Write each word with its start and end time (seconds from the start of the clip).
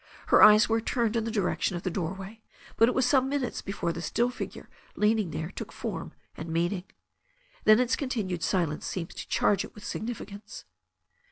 Her 0.29 0.41
eyes 0.41 0.67
were 0.67 0.81
turned 0.81 1.15
in 1.15 1.25
the 1.25 1.29
direction 1.29 1.75
of 1.77 1.83
the 1.83 1.91
doorway, 1.91 2.41
but 2.75 2.89
it 2.89 2.95
was 2.95 3.05
some 3.05 3.29
minutes 3.29 3.61
before 3.61 3.93
the 3.93 4.01
still 4.01 4.31
figure 4.31 4.67
leaning 4.95 5.29
there 5.29 5.51
took 5.51 5.71
form 5.71 6.13
and 6.35 6.49
meaning. 6.49 6.85
Then 7.65 7.79
its 7.79 7.95
continued 7.95 8.41
silence 8.41 8.87
seemed 8.87 9.11
to 9.11 9.27
charge 9.29 9.63
it 9.63 9.75
with 9.75 9.85
significance. 9.85 10.65